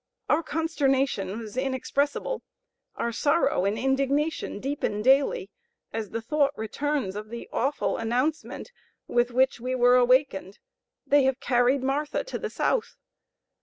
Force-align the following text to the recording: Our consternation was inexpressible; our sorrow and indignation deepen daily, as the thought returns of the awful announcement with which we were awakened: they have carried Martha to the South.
Our 0.29 0.41
consternation 0.41 1.37
was 1.37 1.55
inexpressible; 1.55 2.41
our 2.95 3.11
sorrow 3.11 3.65
and 3.65 3.77
indignation 3.77 4.59
deepen 4.59 5.03
daily, 5.03 5.51
as 5.93 6.09
the 6.09 6.23
thought 6.23 6.57
returns 6.57 7.15
of 7.15 7.29
the 7.29 7.47
awful 7.53 7.97
announcement 7.97 8.71
with 9.07 9.29
which 9.29 9.59
we 9.59 9.75
were 9.75 9.97
awakened: 9.97 10.57
they 11.05 11.25
have 11.25 11.39
carried 11.39 11.83
Martha 11.83 12.23
to 12.23 12.39
the 12.39 12.49
South. 12.49 12.95